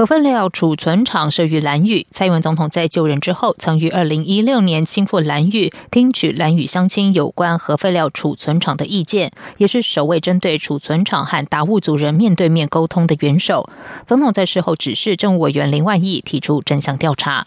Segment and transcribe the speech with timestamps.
[0.00, 13.68] 核废料储存厂设于蓝屿，蔡英文总统在就任之后，曾于二零一六年亲赴蓝屿，听取蓝屿乡亲有关核废料储存厂的意见，也是首位针对储存厂和达悟族人面对面沟通的元首。
[14.06, 17.46] 总统在事后指示政务委员林万亿提出真相调查。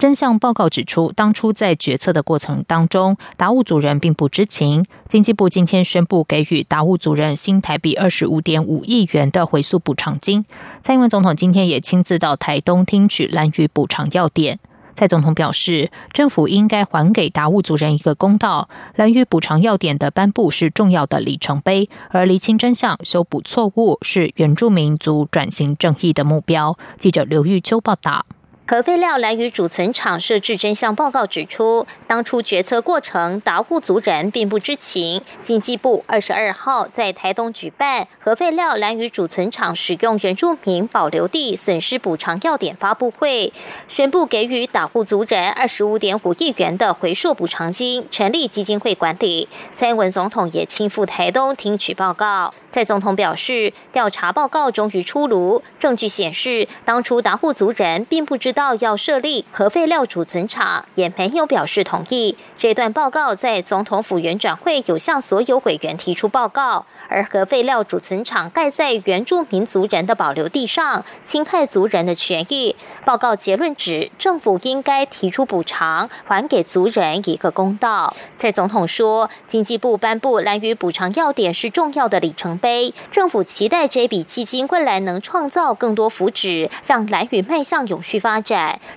[0.00, 4.86] 真相报告指出，当初在决策的过程当中，达悟族人并不知情。
[5.06, 10.46] 经济部今天宣布给予达悟族人新台币二十五点五亿元的回溯补偿金。
[10.80, 14.58] 蔡英文总统今天也亲自到台东听取蓝屿补偿要点。
[14.94, 18.70] 蔡总统表示，政府应该还给达悟族人一个公道。
[18.94, 26.78] 蓝屿补偿要点的颁布是重要的里程碑，而厘清真相、修补错误是原住民族转型正义的目标。
[26.96, 28.24] 记者刘玉秋报道。
[28.70, 35.20] 核废料蓝屿储存厂设置真相报告指出，当初决策过程达悟族人并不知情。
[35.42, 43.52] 经济部二十二号在台东举办核废料蓝屿储存厂使用原住民保留地损失补偿要点发布会，
[43.88, 49.48] 宣布给予达悟族人二十五点五亿元的回溯补偿金，成立基金会管理。
[49.72, 52.54] 蔡文总统也亲赴台东听取报告。
[52.68, 58.59] 蔡总统表示，调查报告终于出炉，证据显示，当初达悟族人并不知道。
[58.60, 62.36] 到要设立核废料储存厂，也没有表示同意。
[62.58, 72.76] 这段报告在总统府原转会有向所有委员提出报告，而核废料储存厂盖在原住民族人的保留地上，侵害族人的权益。
[73.06, 78.14] 报告结论指，政府应该提出补偿，还给族人一个公道。
[78.36, 88.49] 蔡总统说，经济部颁布蓝屿补偿要点是重要的里程碑，政府期待这笔基金未来能创造更多福祉，让蓝屿迈向永续发展。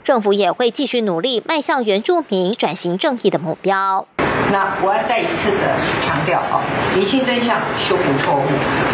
[0.03, 4.07] 政府也会继续努力，迈向原住民转型正义的目标。
[4.51, 6.61] 那我要再一次的强调啊，
[6.93, 8.47] 厘清真相，修补错误，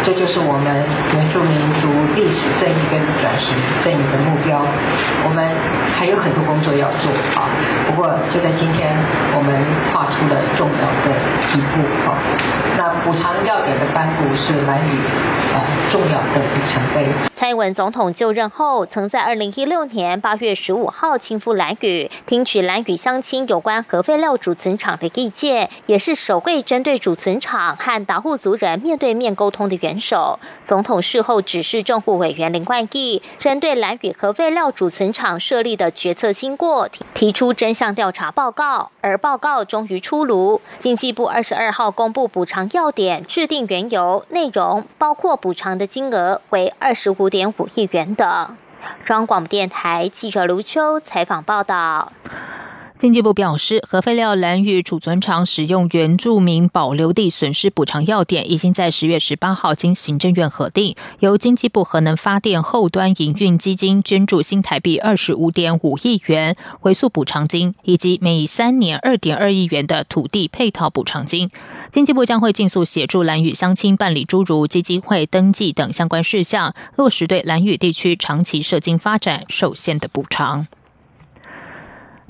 [0.04, 4.64] 这就是我们原住民族历史正义跟转型正义的目标。
[5.24, 5.44] 我们
[5.98, 7.48] 还有很多工作要做啊，
[7.88, 8.88] 不过就在今天，
[9.36, 9.52] 我们
[9.92, 11.12] 画出了重要的
[11.52, 12.16] 一步啊。
[12.78, 14.96] 那补偿要点的颁布是蓝屿
[15.52, 15.60] 啊
[15.92, 17.06] 重要的里程碑。
[17.34, 30.38] 蔡英文总统就任后，曾在二零一六年八月十五号亲赴蓝屿，听取蓝屿乡亲有关核废料储存厂的意见，界也是首位针对储存厂和达户族人面对面沟通的元首。
[30.64, 38.90] 总统事后指示政府委员林冠毅，针对蓝屿核废料储存厂设立的决策经过，提出真相调查报告。
[39.00, 42.60] 而报告终于出炉，经济部二十二号公布补偿。
[42.72, 48.56] 要点制定缘由，内容包括补偿的金额为二十五点五亿元等。
[49.04, 52.12] 中央广播电台记者卢秋采访报道。
[53.00, 71.50] 经济部表示，核废料蓝屿储存厂使用原住民保留地损失补偿要点，已经在十月十八号经行政院核定，由经济部核能发电后端营运基金捐助新台币二十五点五亿元回溯补偿金，以及每三年二点二亿元的土地配套补偿金。
[71.90, 80.66] 经济部将会尽速协助蓝屿乡亲办理诸如基金会登记等相关事项，落实对蓝屿地区长期社经发展受限的补偿。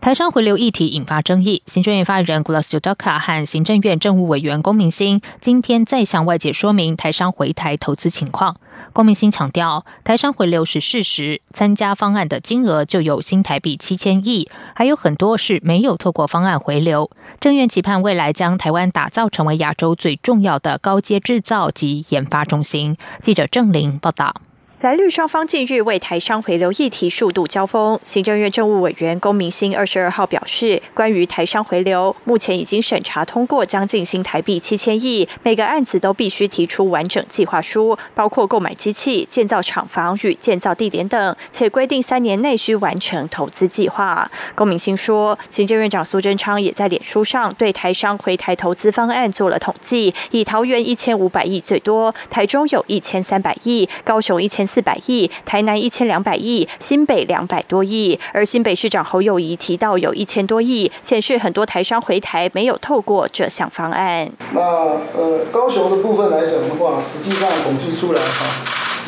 [0.01, 8.57] 台商回流议题引发争议，行政院发言人 Gulasu Doka 和行政院政务委员龚明鑫今天再向外界说明台商回台投资情况。
[8.95, 17.11] 龚明鑫强调，台商回流是事实，参加方案的金额就有新台币七千亿，还有很多是没有透过方案回流。
[17.39, 22.97] 政院期盼未来将台湾打造成为亚洲最重要的高阶制造及研发中心。
[23.21, 24.35] 记者郑玲报道。
[24.81, 28.01] 蓝绿双方近日为台商回流议题数度交锋。
[28.03, 44.31] 行政院政务委员龚明鑫二十二号表示，关于台商回流，目前已经审查通过将近新台币七千亿，每个案子都必须提出完整计划书，包括购买机器、建造厂房与建造地点等，且规定三年内需完成投资计划。
[44.55, 54.67] 龚明鑫说，行政院长苏贞昌也在脸书上对台商回台投资方案做了统计，以桃园一千五百亿最多，台中有一千三百亿，高雄一千。
[54.71, 64.31] 四百亿，台南一千两百亿，新北两百多亿，而新北市长侯友谊提到有一千多亿，显示很多台商回台没有透过这项方案。
[64.53, 68.47] 那呃，高雄的部分来讲的话，实际上统计出来哈，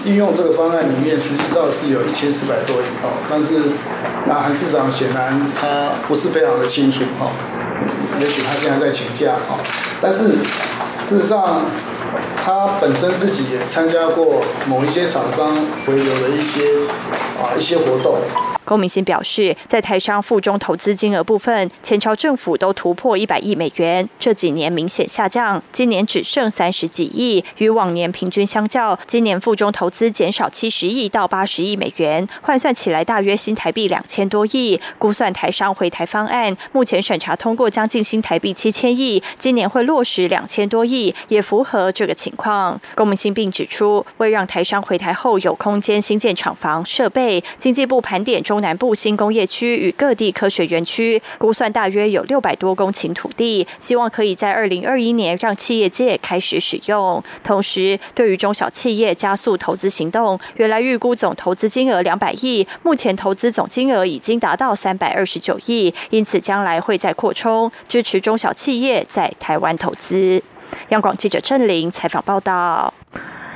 [0.04, 3.60] 应用这个方案里面，实际上是有一千四百多亿哈，但是
[4.26, 7.30] 那韩市长显然他不是非常的清楚哈，
[8.20, 9.56] 也许他现在在请假哈。
[10.00, 10.38] 但是
[11.00, 11.62] 事实上，
[12.44, 15.54] 他本身自己也参加过某一些厂商
[15.86, 16.62] 回流的一些
[17.40, 18.51] 啊一些活动。
[18.64, 34.80] 龚明鑫表示，在台商附中投资金额部分，前朝政府都突破一百亿美元，这几年明显下降，今年只剩三十几亿，与往年平均相较，今年附中投资减少七十亿到八十亿美元，换算起来大约新台币两千多亿。
[34.98, 42.80] 估算台商回台方案，目前审查通过将近新台币七千亿，今年会落实两千多亿，也符合这个情况。
[42.94, 48.40] 龚明鑫并指出，为让台商回台后有空间新建厂房设备，经济部盘点。
[48.42, 57.24] 中中南部新工业区与各地科学园区估算大约有六百多公顷土地，希望可以在二零二一年让企业界开始使用。
[57.42, 70.42] 同时，对于中小企业加速投资行动，原来预估总投资金额两百亿，目前投资总金额已经达到三百二十九亿，因此将来会再扩充，支持中小企业在台湾投资。
[70.90, 72.92] 央广记者郑玲采访报道。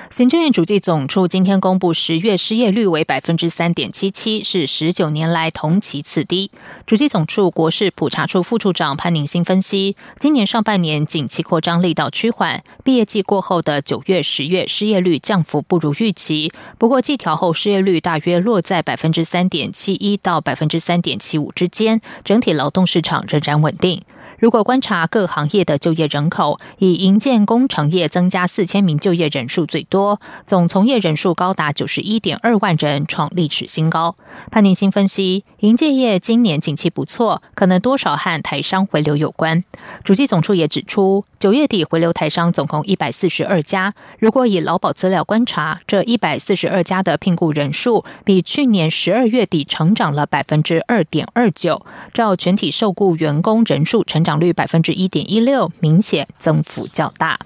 [0.09, 6.51] 行政院主计总处今天公布十月失业率为百分之三点七七，是十九年来同期次低。
[6.87, 16.53] 主计总处国事普查处副处长潘宁新分析，今年上半年景气扩张力道趋缓，毕业季过后的九月、十月失业率降幅不如预期。
[16.79, 24.01] 不过季调后失业率大约落在百分之三点七一到百分之三点七五之间，整体劳动市场仍然稳定。
[24.39, 34.15] 如果观察各行业的就业人口，以营建工程业增加四千名就业人数最多，总从业人数高达九十一点二万人，创历史新高。
[34.51, 39.65] 潘宁新分析，营建业今年景气不错，可能多少和台商回流有关。
[40.05, 43.95] 主计总处也指出，九月底回流台商总共一百四十二家。
[44.19, 54.26] 如果以劳保资料观察，这一百四十二家的聘雇人数比去年十二月底成长了百分之二点二九，照全体受雇员工人数成。
[54.27, 57.39] 涨率百分之一点一六，明显增幅较大。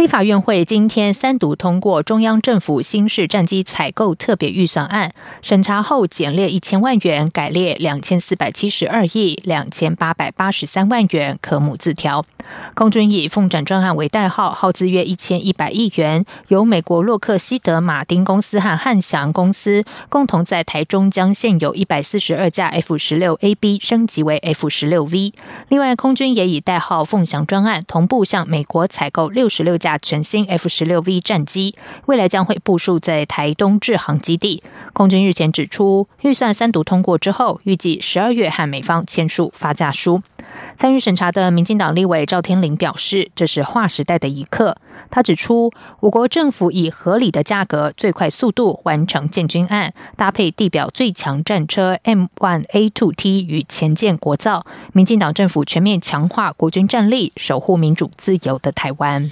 [0.00, 5.12] 立法院会今天三读通过中央政府新式战机采购特别预算案，
[5.42, 12.24] 审查后减列一千万元，改列两千四百七十二亿两千八百八十三万元，科目字条。
[12.72, 25.34] 空军以“凤展专案”为代号，耗资约一千一百亿元，由美国洛克希德马丁公司和汉翔公司共同在台中将现有一百四十二架 F 十六 A B 升级为 F 十六 V。
[25.68, 29.89] 另外，空军也以代号“凤翔专案”同步向美国采购六十六架。
[29.98, 31.74] 全新 F 十六 V 战机
[32.06, 34.62] 未来将会部署在台东制航基地。
[34.92, 40.22] 空军日前指出，预算三读通过之后，预计十二月和美方签署发价书。
[40.76, 44.76] 参与审查的民进党立委赵天麟表示，这是划时代的一刻。
[45.10, 59.30] 他指出，我国政府以合理的价格、最快速度完成建军案，搭配地表最强战车 M1A2T 与前建国造，民进党政府全面强化国军战力，守护民主自由的台湾。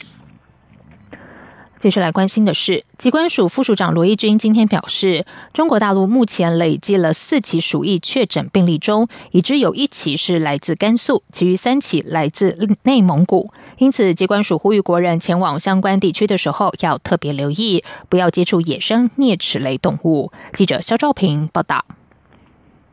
[1.78, 13.52] 接下来关心的是，机关署副署长罗义军今天表示，中国大陆目前累计了四起鼠疫确诊病例中，已知有一起是来自甘肃，其余三起来自内蒙古。
[13.78, 20.32] 因此，机关署呼吁国人前往相关地区的时候，要特别留意，不要接触野生啮齿类动物。
[20.54, 21.84] 记者肖兆平报道。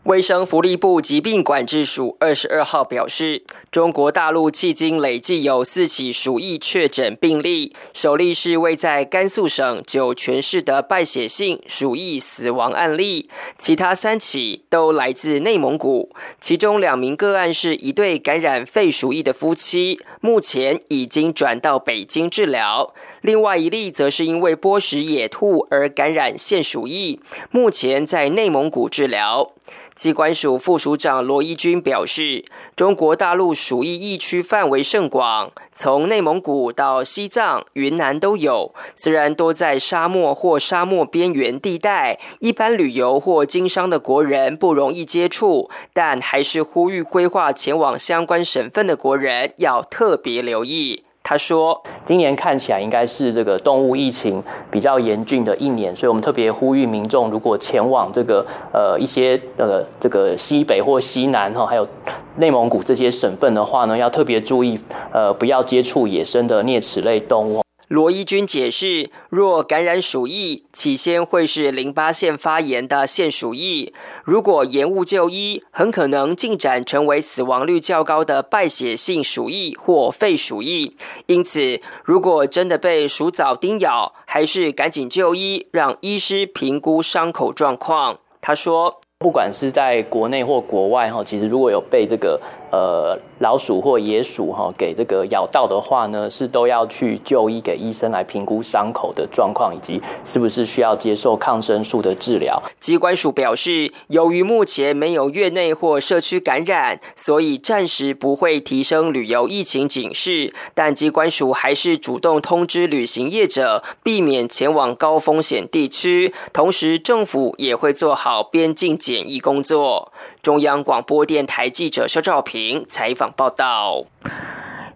[0.06, 3.42] 卫生福利部疾病管制署二十二号表示，
[3.72, 27.20] 中国大陆迄今累计有四起鼠疫确诊病例，首例是位在甘肃省酒泉市的败血性鼠疫死亡案例，其他三起都来自内蒙古，其中两名个案是一对感染肺鼠疫的夫妻，目前已经转到北京治疗；另外一例则是因为剥食野兔而感染腺鼠疫，
[27.50, 29.52] 目前在内蒙古治疗。
[29.94, 32.46] 机关署副署长罗一军表示，
[32.76, 38.74] 中国大陆鼠疫疫区范围甚广，从内蒙古到西藏、云南都有。
[38.96, 51.06] 虽然多在沙漠或沙漠边缘地带，一般旅游或经商的国人不容易接触，但还是呼吁规划前往相关省份的国人要特别留意。
[51.28, 61.88] 他说：“今年看起来应该是这个动物疫情比较严峻的一年，所以我们特别呼吁民众，如果前往这个呃一些呃这个西北或西南哈，还有
[62.36, 64.80] 内蒙古这些省份的话呢，要特别注意，
[65.12, 80.96] 呃，不要接触野生的啮齿类动物。”罗一军解释，若感染鼠疫，起先会是淋巴腺发炎的腺鼠疫，如果延误就医，很可能进展成为死亡率较高的败血性鼠疫或肺鼠疫。
[81.28, 88.18] 因此，如果真的被鼠蚤叮咬，还是赶紧就医，让医师评估伤口状况。
[88.42, 89.00] 他说。
[89.18, 92.40] 不管是在国内或国外哈，其实如果有被这个
[92.76, 102.62] 呃老鼠或野鼠哈给这个咬到的话呢，是都要去就医给医生来评估伤口的状况以及是不是需要接受抗生素的治疗。
[102.80, 120.12] 机关署表示，由于目前没有院内或社区感染，所以暂时不会提升旅游疫情警示，但机关署还是主动通知旅行业者避免前往高风险地区，同时政府也会做好边境检疫工作。
[120.46, 124.06] 中央广播电台记者肖兆平采访报道。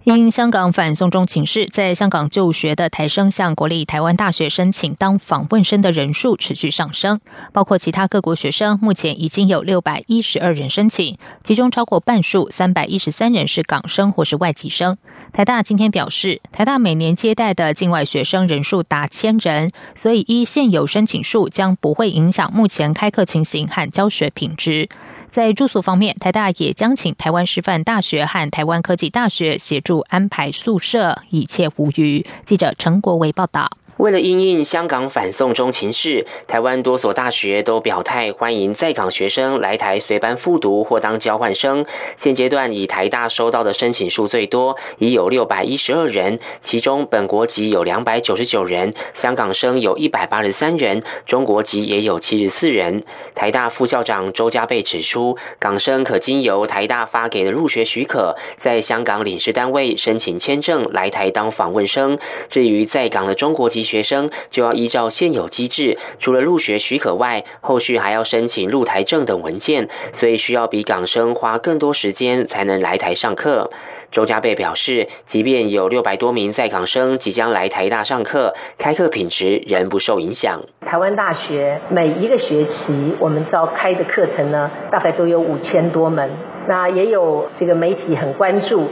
[0.04, 7.20] 因香港反送中情势，在香港就学的台生向国立台湾大学申请当访问生的人数持续上升，
[7.52, 14.98] 包括其他各国学生，目前已经有六百一十二人申请，其中超过半数三百一十三人是港生或是外籍生。
[15.34, 24.88] 台大今天表示，台大每年接待的境外学生人数达千人，所以依现有申请数，将不会影响目前开课情形和教学品质。
[25.30, 32.26] 在住宿方面，台大也将请台湾师范大学和台湾科技大学协助安排宿舍，一切无虞。
[32.46, 33.70] 记者陈国维报道。
[34.00, 41.86] 为了应应香港反送中情势，台湾多所大学都表态欢迎在港学生来台随班复读或当交换生。
[42.16, 53.04] 现阶段以台大收到的申请数最多，已有六百一十二人，其中本国籍有两百九十九人，香港生有一百八十三人，中国籍也有七十四人。
[53.36, 62.18] 台大副校长周家贝指出，港生可经由台大发给的入学许可，在香港领事单位申请签证来台当访问生。
[62.48, 73.72] 至于在港的中国籍，学生就要依照现有机制，除了入学许可外，后续还要申请入台证等文件，所以需要比港生花更多时间才能来台上课。
[74.12, 80.62] 周家贝表示，即便有六百多名在港生即将来台大上课，开课品质仍不受影响。
[80.86, 86.30] 台湾大学每一个学期我们召开的课程呢，大概都有五千多门。
[86.68, 88.88] 那也有这个媒体很关注，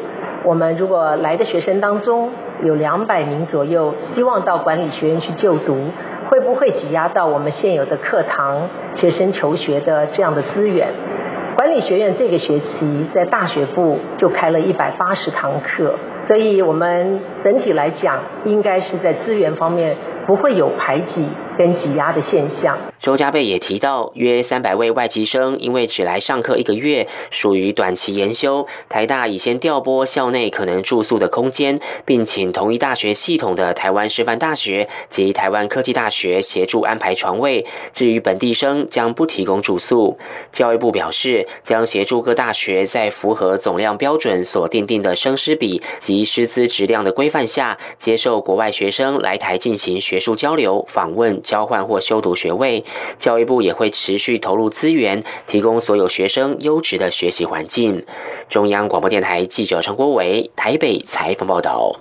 [0.47, 2.29] 我们如果来的学生当中。
[2.63, 5.77] 有两百名左右，希望到管理学院去就读，
[6.27, 10.87] 会不会挤压到我们现有的课堂、学生求学的这样的资源？
[11.55, 15.93] 管理学院这个学期在大学部就开了一百八十堂课，
[16.25, 21.27] 所以我们整体来讲，应该是在资源方面不会有排挤。
[21.57, 22.77] 跟挤压的现象。
[22.99, 28.67] 周家贝也提到，约三百位外籍生因为只来上课一个月，属于短期研修。
[28.89, 37.65] 台大已先调拨校内可能住宿的空间，并请同一大学系统的台湾师范大学及台湾科技大学协助安排床位。
[37.91, 40.17] 至于本地生，将不提供住宿。
[40.51, 51.41] 教育部表示，将协助各大学在符合总量标准所定定的生师比及师资质量的规范下，接受国外学生来台进行学术交流、访问。
[51.47, 52.83] 交换或修读学位，
[53.17, 58.05] 教育部也会持续投入资源，提供所有学生优质的学习环境。
[58.49, 61.95] 中央广播电台记者陈国伟台北采访报道。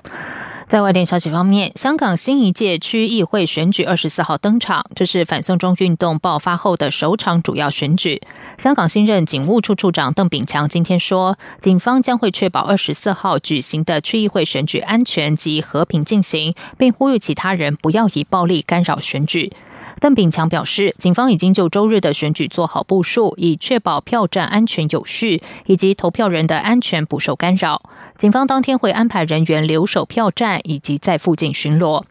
[0.66, 8.20] 在外电消息方面，香港新一届区议会选举二十四号登场，这是反送中运动爆发后的首场主要选举。
[8.58, 19.52] 香港新任警务处处长邓炳强今天说，警方将会确保二十四号举行的区议会选举安全及和平进行，并呼吁其他人不要以暴力干扰选举。
[19.98, 27.82] 邓炳强表示，警方已经就周日的选举做好部署，以确保票站安全有序，以及投票人的安全不受干扰。
[28.16, 32.04] 警方当天会安排人员留守票站，以及在附近巡逻。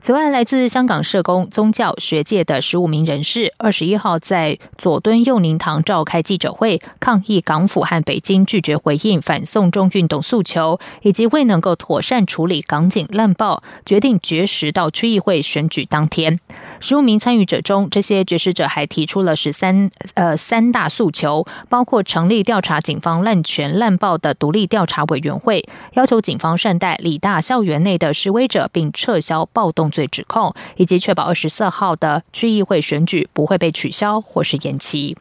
[0.00, 16.40] 此外，来自香港社工、宗教、学界的十五名人士，二十一号在佐敦佑宁堂召开记者会，抗议港府和北京拒绝回应反送中运动诉求，以及未能够妥善处理港警滥报，决定绝食到区议会选举当天。
[16.80, 35.16] 十五名参与者中，这些绝食者还提出了十三呃三大诉求，包括成立调查警方滥权滥报的独立调查委员会，要求警方善待理大校园内的示威者，并撤销动罪指控，以及确保二十四号的区议会选举不会被取消或是延期。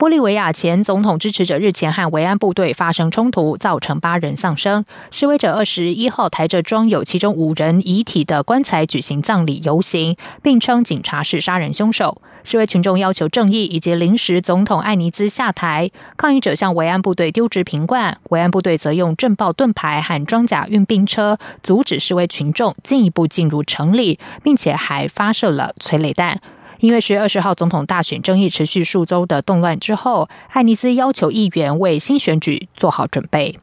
[0.00, 4.86] 玻利维亚前总统支持者日前和维安部队发生冲突，造成八人丧生。
[5.10, 12.22] 示威者二十一号抬着装有其中五人遗体的棺材举行葬礼游行，并称警察是杀人凶手。
[12.44, 15.90] 示威群众要求正义以及临时总统艾尼兹下台。
[16.16, 26.40] 抗议者向维安部队丢掷瓶罐，维安部队则用震爆盾牌和装甲运兵车阻止示威群众进一步进入城里，并且还发射了催泪弹。
[26.80, 33.58] 因为十月二十号总统大选争议持续数周的动乱之后，艾尼斯要求议员为新选举做好准备。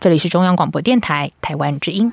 [0.00, 2.12] 这里是中央广播电台台湾之音。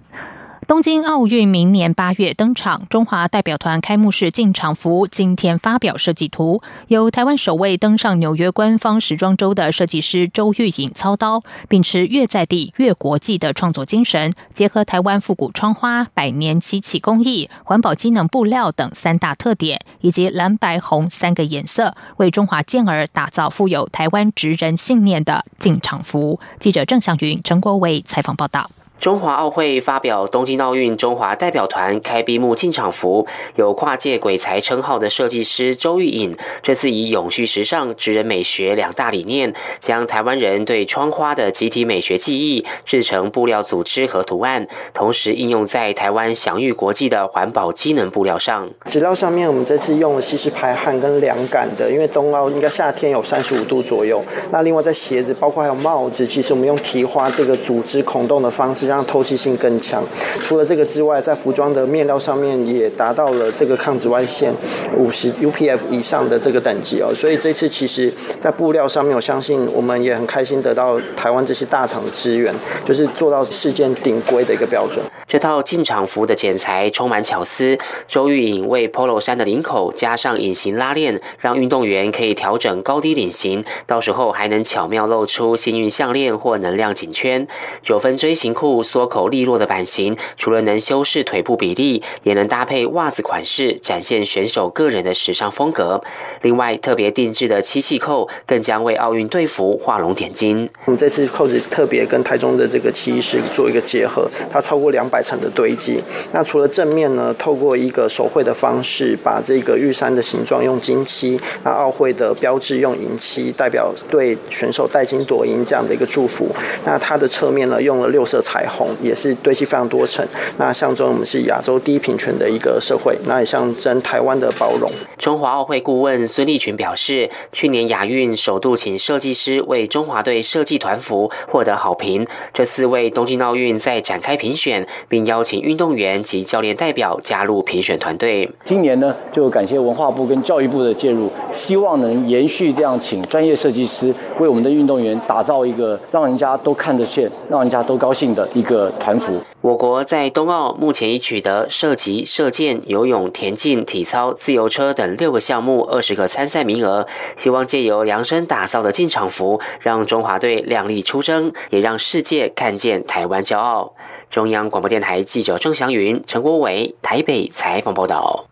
[0.71, 26.39] 东京奥运明年八月登场，中华代表团开幕式进场服今天发表设计图，由台湾首位登上纽约官方时装周的设计师周玉颖操刀，秉持越在地越国际的创作精神，结合台湾复古窗花、百年漆器工艺、环保机能布料等三大特点，以及蓝白红三个颜色，为中华健儿打造富有台湾职人信念的进场服。
[26.59, 28.71] 记者郑祥云、陈国伟采访报道。
[29.01, 48.69] 中华奥会发表东京奥运中华代表团开闭幕进场服，有跨界鬼才称号的设计师周玉颖，这次以永续时尚、职人美学两大理念，将台湾人对窗花的集体美学记忆制成布料组织和图案，同时应用在台湾享誉国际的环保机能布料上。
[48.85, 54.23] 纸料上面，我们这次用了吸湿排汗跟凉感的，因为冬奥应该夏天有三十五度左右。
[54.51, 58.90] 那另外在鞋子，包括还有帽子，其实我们用提花这个组织孔洞的方式。
[58.91, 60.03] 让透气性更强。
[60.41, 64.53] 除了这个之外，在服装的面料上面也达到了这个抗紫外线
[64.97, 67.13] 五十 UPF 以上的这个等级哦。
[67.15, 75.01] 所以这次其实，在布料上面，我相信我们也很开心得到台湾这些大厂的支援，就是做到世界顶规的一个标准。
[75.25, 87.47] 这套进场服的剪裁充满巧思，周玉颖为 Polo 衫的领口加上隐形拉链，让运动员可以调整高低领型，到时候还能巧妙露出幸运项链或能量颈圈。
[87.81, 88.80] 九分锥形裤。
[88.81, 96.01] 缩口利落的版型，除了能修饰腿部比例，也能搭配袜子款式，展现选手个人的时尚风格。
[96.41, 100.69] 另外，特别定制的漆器扣，更将为奥运队服画龙点睛。
[100.85, 106.01] 我们这次扣子特别跟台中的这个漆艺师做一个结合，它超过两百层的堆积。
[106.31, 116.47] 那除了正面呢，透过一个手绘的方式，把这个玉山的形状用金漆，那奥会的标志用银漆，代表对选手带金夺银这样的一个祝福。
[116.85, 118.61] 那它的侧面呢，用了六色彩。
[118.71, 120.25] 红也是堆积非常多层，
[120.57, 124.89] 那象征我们是亚洲第一平权的一个社会，那也象征台湾的包容。
[125.17, 132.25] 中华奥会顾问孙立群表示，去年亚运首度请设计师为中华队设计团服，获得好评。
[132.53, 138.49] 这次为东京奥运再展开评选，并邀请运动员及教练代表加入评选团队。
[138.63, 148.47] 今年呢，就感谢文化部跟教育部的介入，希望能延续这样，请专业设计师为我们的运动员打造一个让人家都看得见、让人家都高兴的。
[148.61, 149.41] 一个团服。
[149.61, 157.07] 我国在冬奥目前已取得射击、射箭、游泳、田径、体操、自由车等六个项目二十个参赛名额。
[157.35, 163.95] 希望借由量身打造的进场服，让中华队亮丽出征，也让世界看见台湾骄傲。
[164.29, 168.45] 中央广播电台记者郑祥云、陈国伟台北采访报道。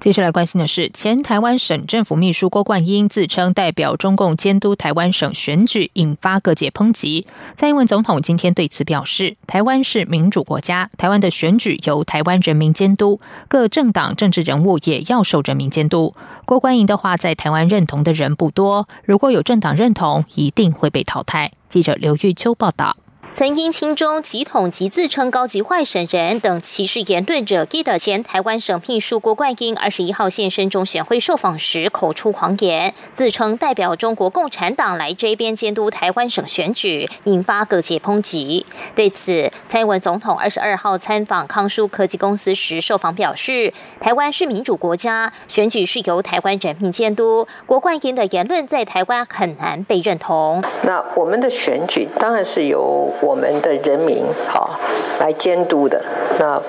[0.00, 7.26] 接下来关心的是，前台湾省政府秘书郭冠英自称代表中共监督台湾省选举，引发各界抨击。
[7.56, 16.14] 蔡英文总统今天对此表示，台湾是民主国家，台湾的选举由台湾人民监督，各政党政治人物也要受人民监督。
[16.44, 21.50] 郭冠英的话，在台湾认同的人不多，如果有政党认同，一定会被淘汰。
[21.68, 22.96] 记者刘玉秋报道。
[23.32, 38.66] 曾因亲中、极统及自称高级外省人等歧视言论者，记得前台湾省秘书郭冠英二十一号现身中选会受访时，口出狂言，自称代表中国共产党来这边监督台湾省选举，引发各界抨击。
[38.96, 47.46] 对此，蔡英文总统二十二号参访康舒科技公司时，受访表示，台湾是民主国家，选举是由台湾人民监督。
[47.66, 50.64] 郭冠英的言论在台湾很难被认同。
[50.84, 53.07] 那我们的选举当然是由。
[53.20, 54.78] 我们的人民好
[55.20, 56.02] 来监督的，
[56.38, 56.60] 那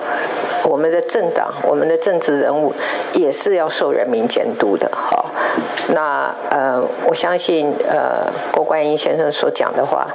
[0.64, 2.72] 我们的政党、我们的政治人物
[3.14, 5.26] 也是要受人民监督的，好。
[5.92, 10.06] 那呃，我相信呃，郭冠英先生所讲的话，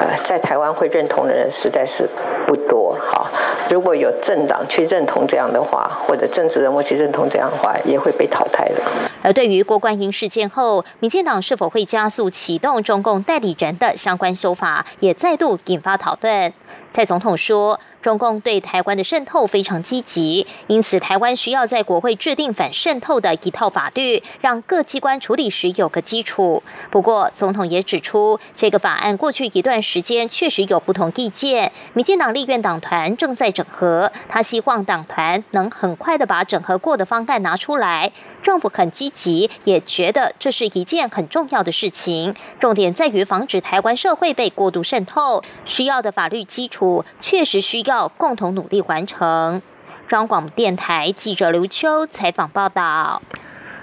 [0.00, 2.08] 呃，在台湾会认同的人实在是
[2.48, 3.30] 不多，好。
[3.70, 8.76] 如果有政党去认同这样的话，或者政治人物去认同这样的话，也会被淘汰的。
[9.22, 16.52] 而对于郭冠英事件后，民进党是否会加速启动中共代理人的相关修法，也再度引发讨论。
[16.90, 17.80] 蔡总统说。
[18.04, 26.62] 中共对台湾的渗透非常积极，因此台湾需要在国会制定反渗透的一套法律，让各机关处理时有个基础。
[26.90, 31.72] 不过，总统也指出，这个法案过去一段时间确实有不同意见。
[31.94, 38.12] 民进党立院党团正在整合，他希望党团能很快的把整合过的方案拿出来。
[38.42, 42.34] 政府很积极，也觉得这是一件很重要的事情。
[42.60, 47.93] 重点在于防止台湾社会被过度渗透，需要的法律基础确实需要。
[47.94, 49.62] 要共同努力完成。
[50.08, 53.22] 中广电台记者刘秋采访报道。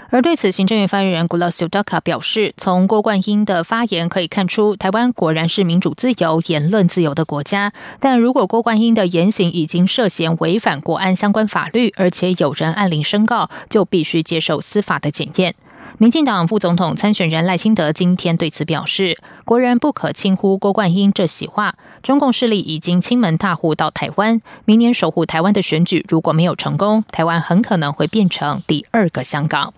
[0.10, 7.72] 而对此，行政院发言人古拉修达卡表示，从郭冠英的发言可以看出，台湾果然是民主自由、言论自由的国家。
[8.02, 15.56] 但如果郭冠英的言行已经涉嫌违反国安相关法律，而且有人按铃申告，就必须接受司法的检验。
[15.98, 21.76] 民进党副总统参选人赖清德今天对此表示，国人不可轻忽郭冠英这席话。
[22.02, 29.74] 中共势力已经亲门踏户到台湾，明年守护台湾的选举如果没有成功，台湾很可能会变成第二个香港。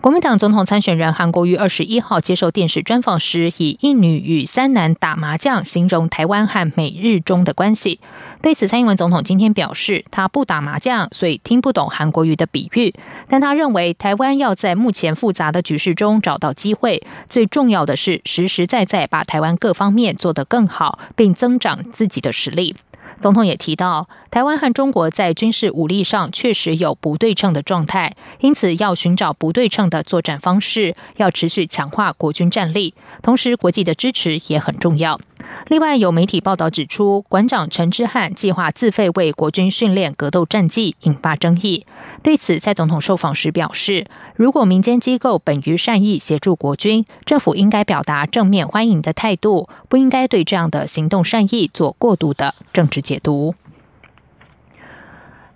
[0.00, 8.00] 国民党总统参选人韩国瑜二十一号接受电视专访时，以一女与三男打麻将形容台湾和美日中的关系。
[8.40, 12.94] 对此，蔡英文总统今天表示，他不打麻将，所以听不懂韩国瑜的比喻。
[13.28, 22.74] 但他认为，台湾要在目前复杂的局势中找到机会，最重要的是实实在在把台湾各方面做得更好，并增长自己的实力。
[23.20, 35.20] 总统也提到，台湾和中国在军事武力上确实有不对称的状态，因此要寻找不对称的作战方式，要持续强化国军战力，同时国际的支持也很重要。
[35.68, 41.84] 另外，有媒体报道指出，馆长陈之汉计划自费为国军训练格斗战技，引发争议。
[42.22, 53.56] 对此，在总统受访时表示，如果民间机构本于善意协助国军，政府应该表达正面欢迎的态度，不应该对这样的行动善意做过度的政治解读。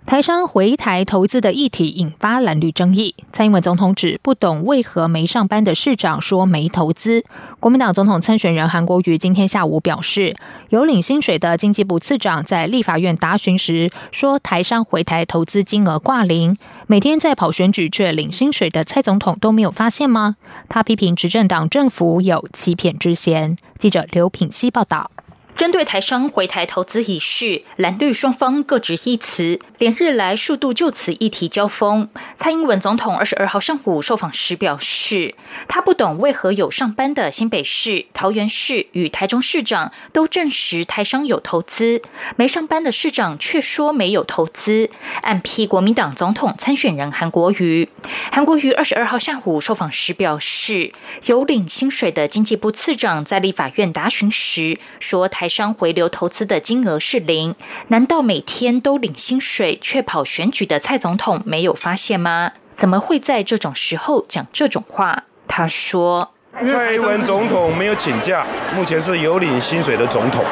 [0.05, 3.15] 台商回台投资的议题引发蓝绿争议。
[3.31, 7.23] 蔡英文总统指不懂为何没上班的市长说没投资。
[7.59, 10.35] 国民党总统参选人韩国瑜今天下午表示，
[10.69, 20.35] 有领薪水的经济部次长在立法院答询时说，台商回台投资金额挂零，每天在跑选举却领薪水的蔡总统都没有发现吗？
[20.69, 23.57] 他批评执政党政府有欺骗之嫌。
[23.79, 25.09] 记者刘品希报道。
[25.55, 32.09] 针对台商回台投资一事，蓝绿双方各执一词，连日来数度就此议题交锋。
[32.35, 35.33] 蔡英文总统二十二号上午受访时表示，
[35.69, 42.01] 他不懂为何有上班的新北市、桃园市与台中市长都证实台商有投资，
[42.35, 44.89] 没上班的市长却说没有投资，
[45.21, 47.87] 暗批国民党总统参选人韩国瑜。
[48.29, 50.91] 韩国瑜二十二号下午受访时表示，
[51.27, 55.44] 有领薪水的经济部次长在立法院答询时说台。
[55.45, 57.53] 台商回流投资的金额是零，
[57.89, 62.53] 难道每天都领薪水却跑选举的蔡总统没有发现吗？
[62.71, 65.21] 怎么会在这种时候讲这种话？
[65.47, 66.31] 他说
[66.65, 68.43] ：“蔡英文总统没有请假，
[68.75, 70.43] 目前是有领薪水的总统。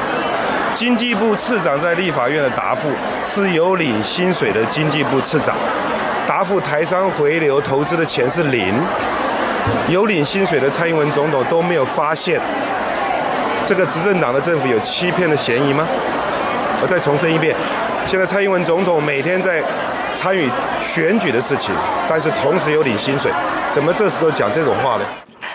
[0.74, 2.88] 经济部次长在立法院的答复
[3.24, 5.56] 是有领薪水的经济部次长
[6.24, 8.72] 答复台商回流投资的钱是零，
[9.88, 12.40] 有领薪水的蔡英文总统都没有发现。”
[13.66, 15.86] 这个执政党的政府有欺骗的嫌疑吗？
[16.82, 17.56] 我再重申一遍，
[18.06, 19.62] 现在蔡英文总统每天在
[20.12, 21.74] 参与选举的事情，
[22.08, 23.32] 但是同时有领薪水，
[23.72, 25.04] 怎么这时候讲这种话呢？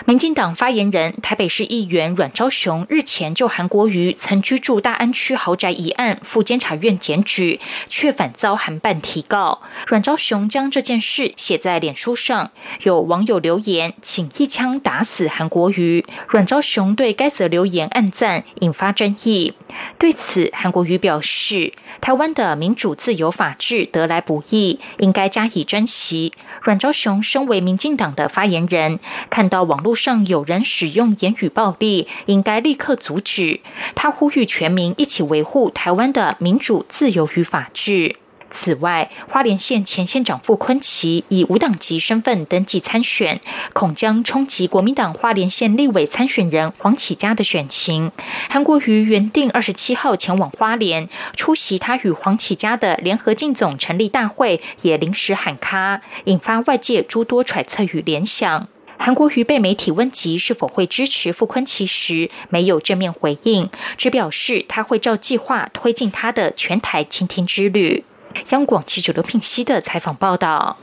[0.06, 9.60] 民进党发言人、台北市议员阮昭雄日前就韩国瑜曾居住大安区豪宅一案赴监察院检举，却反遭韩办提告。
[9.86, 12.50] 阮昭雄将这件事写在脸书上，
[12.82, 16.04] 有网友留言请一枪打死韩国瑜。
[16.28, 19.52] 阮昭雄对该则留言暗赞，引发争议。
[19.98, 26.32] 对此，韩国瑜表示，台湾的民主、自由、法治得来不易，应该加以珍惜。
[26.62, 33.60] 阮昭雄身为民进党的发言人，看到网络上有人使用言语暴力，应该立刻阻止。
[33.94, 38.16] 他呼吁全民一起维护台湾的民主、自由与法治。
[38.50, 43.40] 此外，花莲县前县长傅昆奇以无党籍身份登记参选，
[43.72, 48.10] 恐将冲击国民党花莲县立委参选人黄启嘉的选情。
[48.48, 58.68] 韩国瑜原定二十七号前往花莲出席他与黄启嘉的联合进总成立大会，也临时喊卡，引发外界诸多揣测与联想。
[58.98, 68.04] 韩国瑜被媒体问及是否会支持傅昆奇时，没有正面回应，只表示他会照计划推进他的全台倾听之旅。
[68.50, 70.76] 央广记者刘品熙的采访报道：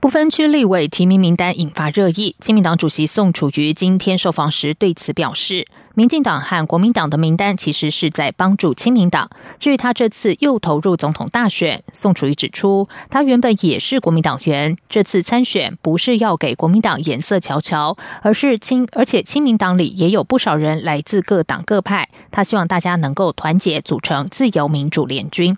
[0.00, 2.36] 不分区立委提名名单引发热议。
[2.40, 9.30] 亲民党主席宋楚瑜今天受访时对此表示，民进党和国民党的名单其实是在帮助亲民党。
[9.58, 25.56] 至于他这次又投入总统大选，宋楚瑜指出，他原本也是国民党员，这次参选不是要给国民党颜色瞧瞧，而是亲，而且亲民党里也有不少人来自各党各派，他希望大家能够团结组成自由民主联军。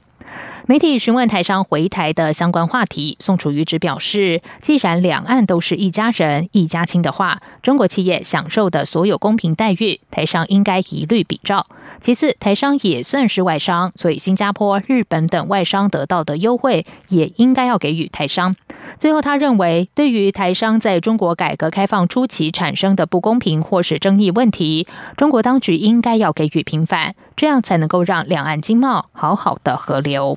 [0.68, 11.66] 媒体询问台商回台的相关话题，宋楚瑜只表示，既然两岸都是一家人、一家亲的话，中国企业享受的所有公平待遇，台商应该一律比照。
[12.02, 18.54] 其次，台商也算是外商，所以新加坡、日本等外商得到的优惠，也应该要给予台商。
[18.98, 30.36] 最后，他认为，对于台商在中国改革开放初期产生的不公平或是争议问题，中国当局应该要给予平反，这样才能够让两岸经贸好好的合流。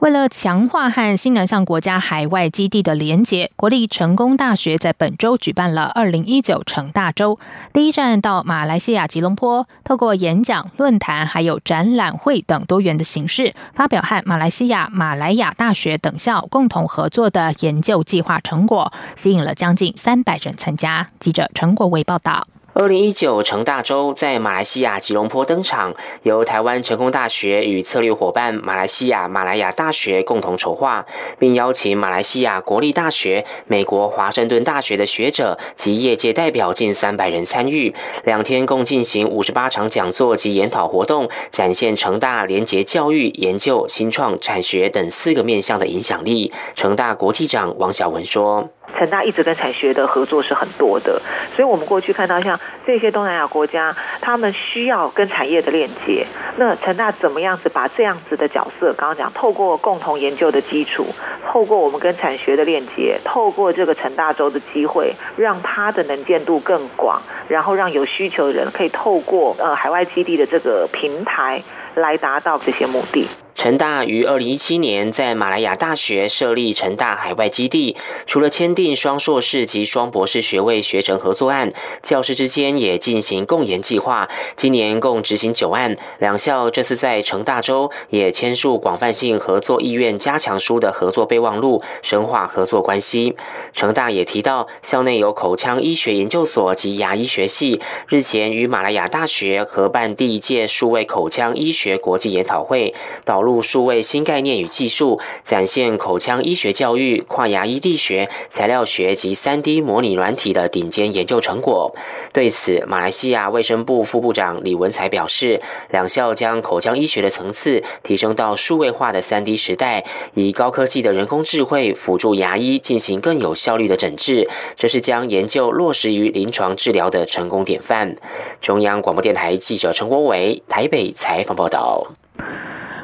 [0.00, 7.40] 为了强化和新南向国家海外基地的连结，国立成功大学在本周举办了二零一九成大周
[7.72, 21.08] 第一站到马来西亚吉隆坡，透过演讲、论坛还有展览会等多元的形式，发表和马来西亚马来亚大学等校共同合作的研究计划成果，吸引了将近三百人参加。
[21.18, 22.46] 记者陈国伟报道。
[22.78, 31.04] 二零一九成大洲在马来西亚吉隆坡登场，由台湾成功大学与策略伙伴马来西亚马来亚大学共同筹划，
[31.40, 37.92] 并邀请马来西亚国立大学、美国华盛顿大学的学者及业界代表近三百人参与。
[38.22, 46.52] 两天共进行五十八场讲座及研讨活动，展现成大联结教育、研究、新创、产学等四个面向的影响力。
[46.76, 48.68] 成大国际长王小文说。
[48.96, 51.20] 成大一直跟产学的合作是很多的，
[51.54, 56.26] 所以我们过去看到像这些东南亚国家，他们需要跟产业的链接。
[56.56, 61.06] 那成大怎么样子把这样子的角色，刚刚讲，透过共同研究的基础，
[61.46, 71.62] 透过我们跟产学的链接，透过这个成大洲的机会，让它的能见度更广，然后让有需求的人可以透过呃海外基地的这个平台
[71.94, 73.28] 来达到这些目的。
[73.58, 84.28] 成大于二零一七年在马来亚大学设立成大海外基地，除了签订双硕士及双博士学位学程合作案，教师之间也进行共研计划。
[84.54, 93.34] 今年共执行九案，两校这次在成大州也签署广泛性合作意愿加强书的合作备忘录，深化合作关系。
[93.72, 102.94] 成大也提到，校内有口腔医学研究所及牙医学系，日前与马来亚大学合办第一届数位口腔医学国际研讨会，
[103.24, 103.47] 导入。
[103.48, 111.94] 入数位新概念与技术，展现口腔医学教育、跨牙医力学、材料学及三 D 模拟软体的顶尖研究成果。
[112.34, 128.16] 对此，马来西亚卫生部副部长李文才表示，两校将口腔医学的层次提升到数位化的三 D 时代，以高科技的人工智慧辅助牙医进行更有效率的诊治，这是将研究落实于临床治疗的成功典范。
[128.60, 132.06] 中央广播电台记者陈国伟台北采访报道。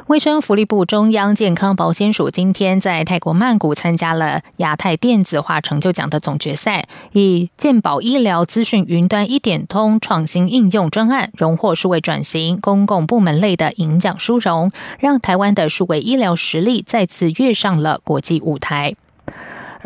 [0.07, 18.95] 卫生福利部中央健康保险署今天在泰国曼谷参加了亚太电子化成就奖的总决赛，以健保医疗资讯云端一点通创新应用专案荣获数位转型公共部门类的银奖殊荣，让台湾的数位医疗实力再次跃上了国际舞台。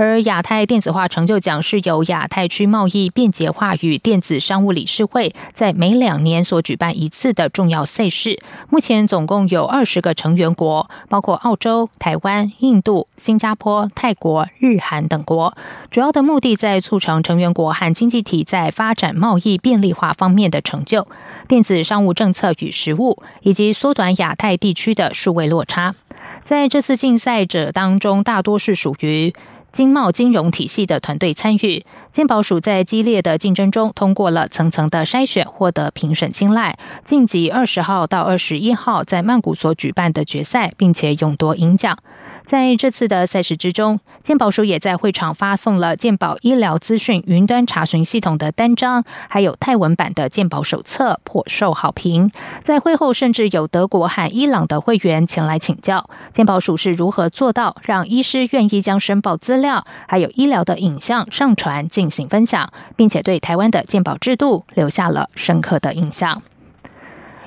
[0.01, 8.39] 而亚太电子化成就奖是由亚太区贸易便捷化与电子商务理事会在每两年所举办一次的重要赛事。
[8.69, 15.53] 目前总共有二十个成员国，包括澳洲、台湾、印度、新加坡、泰国、日韩等国。
[15.91, 21.09] 主要的目的在促成成员国和经济体在发展贸易便利化方面的成就、
[21.49, 25.93] 电子商务政策与实务，以及缩短亚太地区的数位落差。
[26.41, 29.33] 在这次竞赛者当中，大多是属于。
[29.71, 41.97] 经贸金融体系的团队参与，健保署在激烈的竞争中通过了层层的筛选，获得评审青睐，晋级二十号到二十一号在曼谷所举办的决赛，并且勇夺银奖。
[42.45, 52.31] 在这次的赛事之中，健保署也在会场发送了健保医疗资讯云端查询系统的单张，还有泰文版的健保手册，颇受好评。
[52.63, 66.41] 在会后，甚至有德国和伊朗的会员前来请教，健保署是如何做到让医师愿意将申报资料还有医疗的影像上传进行分享，并且对台湾的鉴宝制度留下了深刻的印象。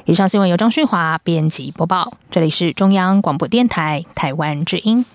[0.05, 5.07] 以上新闻由张旭华编辑播报，这里是中央广播电台台湾之音。